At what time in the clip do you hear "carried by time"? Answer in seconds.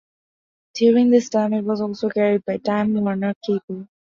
2.09-2.95